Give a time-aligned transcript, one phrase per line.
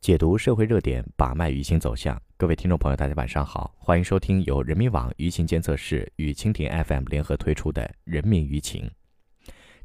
[0.00, 2.18] 解读社会热点，把脉舆情走向。
[2.38, 8.90] 各位听众朋友，大家晚上好，欢迎收听由人民网舆情监测室与蜻蜓 FM 联合推出的《人民舆情》。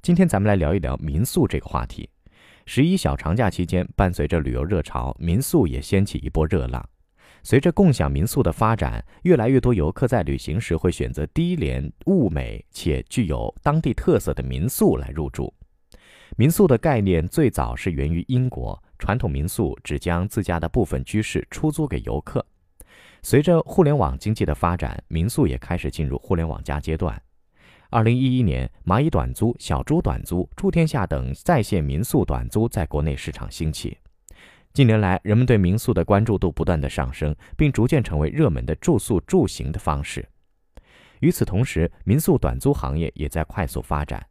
[0.02, 2.10] 今天咱们来聊一聊民宿这个话题。
[2.66, 6.82] 十一小长假期间，伴随着旅游热潮，民宿也掀起一波热浪。
[7.44, 15.54] 随着共享民宿的发展，越来越多游客在旅行时会选择低廉、物美且具有当地特色的民宿来入住。
[16.38, 18.82] 民宿的概念最早是源于英国。
[19.00, 22.46] 传统民宿只将自家的部分居室出租给游客。
[23.22, 27.20] 随着互联网经济的发展，民宿也开始进入互联网加阶段。
[27.90, 33.98] 二零一一年，蚂蚁短租、小猪短租、住天下等在线民宿短租在国内市场兴起。
[34.74, 40.28] 近年来，人们对民宿的关注度不断的上升，并逐渐成为热门的住宿住行的方式。
[41.22, 44.26] 与此同时，民宿短租行业也在快速发展。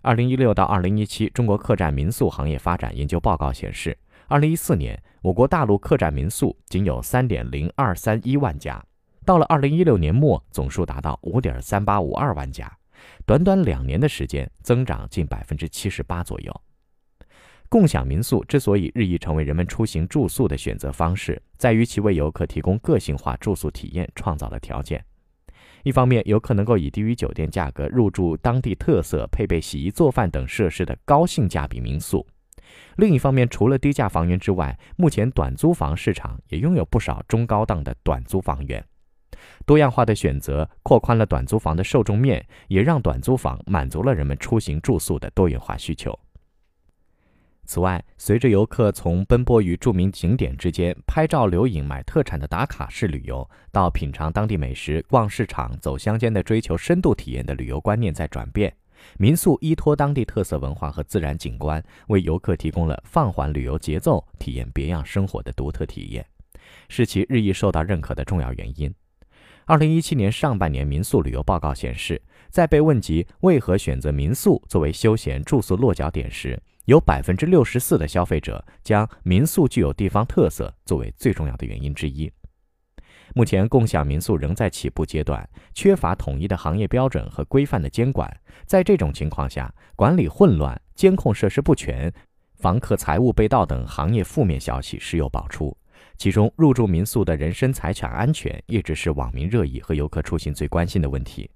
[0.00, 3.96] 二零一六到二零一七中国客栈民宿行业发展研究报告显示，
[4.28, 8.82] 二零一四年我国大陆客栈民宿仅有三点零二三一万家，
[9.24, 12.72] 到了二零一六年末，总数达到五点三八五二万家，
[13.26, 16.62] 短短两年的时间，增长近百分之七十八左右。
[17.68, 25.04] 共享民宿之所以日益成为人们出行住宿的选择方式，在于其为游客提供个性化住宿体验创造了条件。
[25.84, 32.26] 一方面，游客能够以低于酒店价格入住当地特色、配备洗衣做饭等设施的高性价比民宿；
[32.96, 38.84] 另一方面，除了低价房源之外，目前短租房市场也拥有不少中高档的短租房源。
[39.64, 46.18] 多样化的选择扩宽了短租房的受众面，也让短租房满足了人们出行住宿的多元化需求。
[47.68, 58.74] 此外，随着游客从奔波于著名景点之间拍照留影、买特产的打卡式旅游，到品尝当地美食、逛市场、走乡间的追求深度体验的旅游观念在转变，
[59.18, 66.24] 民宿依托当地特色文化和自然景观，为游客提供了放缓旅游节奏、体验别样生活的独特体验，
[66.88, 68.90] 是其日益受到认可的重要原因。
[69.66, 82.32] 二零一七年上半年民宿旅游报告显示，在被问及为何选择民宿作为休闲住宿落脚点时，有百分之六十四的消费者将民宿具有地方特色作为最重要的原因之一。
[83.34, 88.34] 目前，共享民宿仍在起步阶段，缺乏统一的行业标准和规范的监管。
[88.64, 92.10] 在这种情况下，管理混乱、监控设施不全、
[92.54, 95.76] 房客财物被盗等行业负面消息时有爆出。
[96.16, 101.50] 其中，入住民宿的人身财产安全一直是网民热议和游客出行最关心的问题。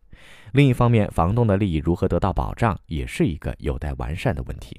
[0.53, 4.79] 另一方面，房东的利益如何得到保障，也是一个有待完善的问题。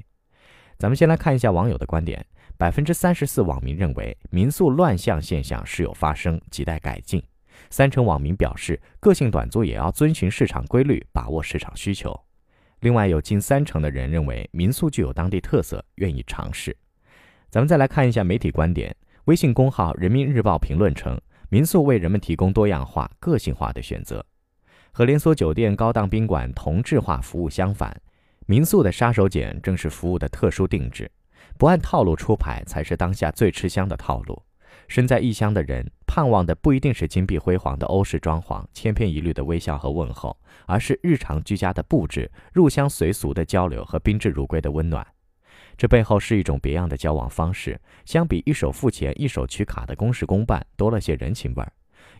[0.84, 2.26] 咱们先来看一下网友的观点。
[2.58, 7.24] 百分之三十四网民认为民宿乱象现象时有发生，亟待改进。
[7.70, 12.14] 三成网民表示，个性短租也要遵循市场规律，把握市场需求。
[12.82, 16.76] 另外，有近三成的人认为民宿具有当地特色，愿意尝试。
[17.50, 18.94] 咱们再来看一下媒体观点。
[19.24, 21.18] 微信公号人民日报评论称，
[21.48, 24.26] 民宿为人们提供多样化、个性化的选择，
[24.92, 27.98] 和连锁酒店、高档宾馆同质化服务相反。
[28.46, 31.10] 民宿的杀手锏正是服务的特殊定制，
[31.58, 34.42] 不按套路出牌才是当下最吃香的套路。
[34.88, 45.06] 身在异乡的人盼望的不一定是金碧辉煌的欧式装潢、千篇一律的微笑和问候，而是日常居家的布置、入乡随俗的交流和宾至如归的温暖。
[45.78, 51.72] 这背后是一种别样的交往方式，相比一手付钱一手取卡的公事公办，多了些人情味儿。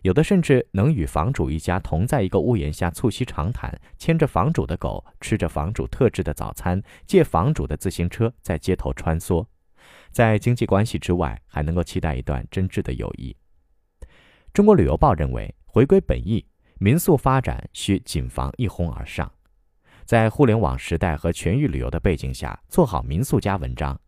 [0.02, 9.46] 有的甚至能与房主一家同在一个屋檐下促膝长谈，牵着房主的狗，吃着房主特制的早餐，借房主的自行车在街头穿梭，
[10.10, 13.34] 在经济关系之外，还能够期待一段真挚的友谊。
[14.52, 16.46] 中国旅游报认为，回归本意，
[16.78, 19.32] 民宿发展需谨防一哄而上，
[20.04, 23.98] 在互联网时代和全域旅游的背景下，做好民宿加文章，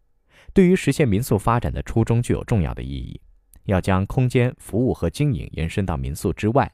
[0.52, 3.20] 对于实现民宿发展的初衷具有重要的意义。
[3.66, 6.72] 要将空间、服务和经营延伸到民宿之外，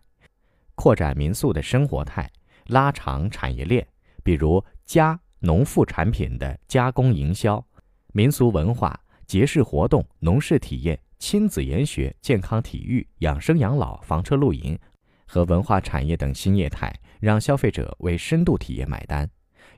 [0.75, 2.31] 扩展民宿的生活态，
[2.67, 3.87] 拉长产业链，
[4.23, 7.65] 比如加农副产品的加工营销、
[8.13, 14.79] 民俗文化、节式活动、农事体验、亲子研学、健康体育、养生养老、房车露营
[15.27, 19.29] 和文化产业等新业态，让消费者为深度体验买单。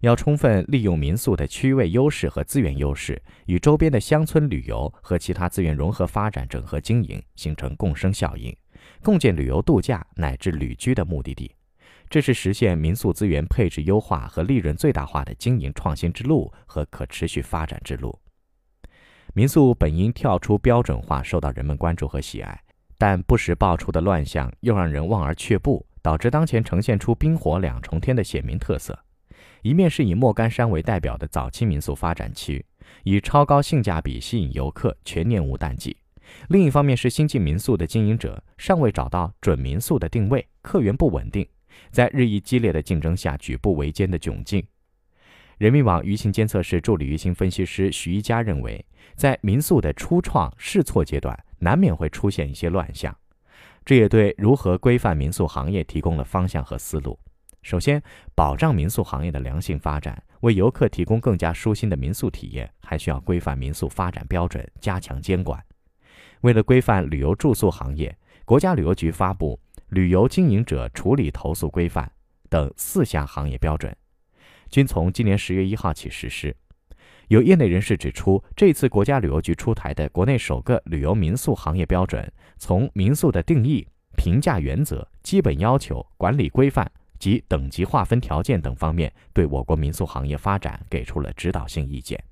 [0.04, 8.54] 要充分利用民宿的区位优势和资源优势，与周边的乡村旅游和其他资源融合发展、整合经营，形成共生效应，
[9.02, 11.50] 共建旅游度假乃至旅居的目的地。
[12.10, 18.18] 这是实现民宿资源配置优化和利润最大化的经营创新之路和可持续发展之路。
[19.32, 22.60] 民宿本应跳出标准化，受到人们关注和喜爱，
[22.98, 28.96] 但不时爆出的乱象又让人望而却步，导致当前呈现出冰火两重天的鲜明特色。
[29.64, 32.62] 一面是以莫干山为代表的早期民宿发展区，
[33.02, 35.96] 以超高性价比吸引游客，全年无淡季；
[36.50, 41.48] 另一方面是新进民宿的经营者尚未找到准民宿的定位，客源不稳定，
[41.90, 44.62] 在日益激烈的竞争下举步维艰的窘境。
[45.56, 48.84] 人民网舆情监测室助理舆情分析师徐一佳认为，
[49.16, 53.16] 在民宿的初创试错阶段，难免会出现一些乱象，
[53.82, 57.18] 这也对如何规范民宿行业提供了方向和思路。
[57.64, 58.00] 首先，
[58.34, 65.58] 保障民宿行业的良性发展，为游客提供更加舒心的民宿体验，还需要规范民宿发展标准，加强监管。
[66.42, 68.14] 为了规范旅游住宿行业，
[68.44, 69.58] 国家旅游局发布
[69.88, 72.04] 《旅游经营者处理投诉规范》
[72.50, 73.96] 等四项行业标准，
[74.68, 76.54] 均从今年十月一号起实施。
[77.28, 83.88] 有业内人士指出，这次国家旅游局出台的国内首个旅游民宿行业标准，从民宿的定义、
[84.18, 86.92] 评价原则、基本要求、管理规范。
[87.24, 92.22] 及等级划分条件等方面，对我国民宿行业发展给出了指导性意见。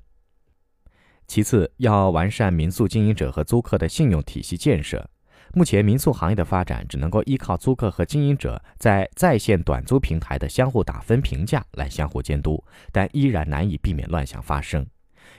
[1.26, 5.08] 其次，要完善民宿经营者和租客的信用体系建设。
[5.54, 12.62] 目前，民宿行业的发展只能够依靠租客和经营者在在线短租平台的相互打分评价来相互监督，
[12.92, 14.86] 但依然难以避免乱象发生。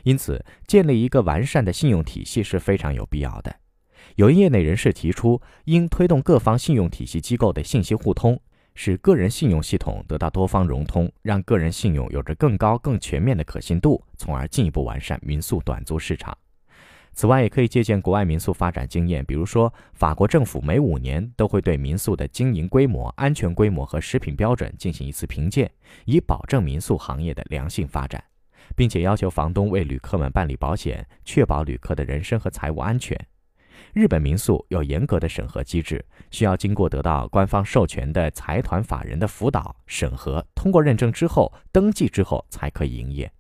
[0.02, 3.56] 因此，建立一个完善的信用体系是非常有必要的。
[4.16, 8.42] 有业内人士提出，应推动各方信用体系机构的信息互通。
[8.76, 16.38] 使个人信用系统得到多方融通，让个人信用有着更高、更全面的可信度，从而进一步完善民宿短租市场。
[17.16, 25.70] 此外，也可以借鉴国外民宿发展经验，比如说，法国政府每五年都会对民宿的经营规模、安全规模和食品标准进行一次评鉴，
[26.06, 28.24] 以保证民宿行业的良性发展，
[28.76, 33.16] 并且要求房东为旅客们办理保险，确保旅客的人身和财务安全。
[33.94, 43.32] 日本民宿有严格的审核机制，需要经过得到官方授权的财团法人的辅导审核，通过认证之后，登记之后才可以营业。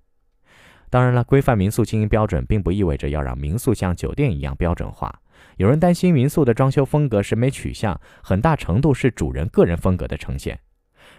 [0.91, 5.19] 当然了，规范民宿经营标准并不意味着要让民宿像酒店一样标准化。
[5.57, 10.59] 有人担心民宿的装修风格、审美取向，很大程度是主人个人风格的呈现。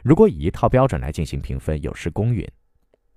[0.05, 2.49] 如果以一套标准来进行评分，有失公允。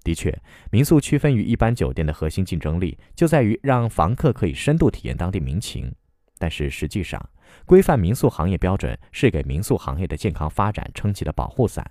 [0.04, 0.36] 的确，
[0.72, 5.94] 民宿区分于一般酒店的核心竞争力，就在于让房客可以深度体验当地民情。
[6.40, 7.30] 但是实际上，
[7.66, 11.86] 规范民宿行业标准是给民宿行业的健康发展撑起的保护伞，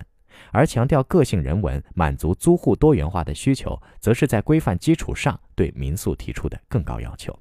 [0.51, 7.37] 而强调个性人文、满足租户多元化的需求，则是在规范基础上对民宿提出的更高要求。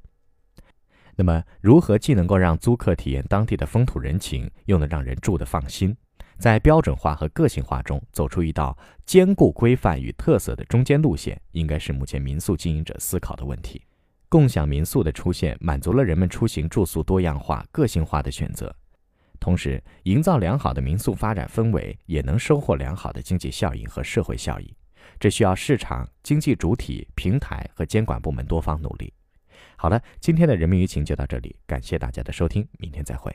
[1.15, 5.97] 那么，如何既能够让租客体验当地的风土人情，又能让人住得放心，
[6.39, 8.77] 在标准化和个性化中走出一道
[9.07, 13.83] 兼顾规范与特色的中间路线，应该是目前民宿经营者思考的问题。
[14.29, 18.75] 共享民宿的出现，满足了人们出行住宿多样化、个性化的选择，
[19.39, 24.75] 同时营造良好的民宿发展氛围，也能收获良好的经济效益和社会效益。
[25.21, 29.13] 这需要市场、经济主体、平台和监管部门多方努力。
[29.77, 33.35] 好了，今天的人民舆情就到这里，感谢大家的收听，明天再会。